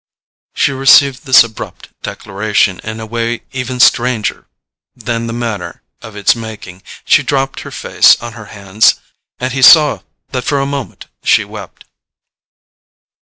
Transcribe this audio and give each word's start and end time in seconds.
She 0.55 0.71
received 0.71 1.27
this 1.27 1.43
abrupt 1.43 1.89
declaration 2.01 2.79
in 2.79 2.99
a 2.99 3.05
way 3.05 3.43
even 3.51 3.79
stranger 3.79 4.47
than 4.95 5.27
the 5.27 5.31
manner 5.31 5.83
of 6.01 6.15
its 6.15 6.35
making: 6.35 6.81
she 7.05 7.21
dropped 7.21 7.59
her 7.59 7.69
face 7.69 8.19
on 8.19 8.33
her 8.33 8.45
hands 8.45 8.95
and 9.37 9.53
he 9.53 9.61
saw 9.61 9.99
that 10.29 10.43
for 10.43 10.59
a 10.59 10.65
moment 10.65 11.05
she 11.23 11.45
wept. 11.45 11.85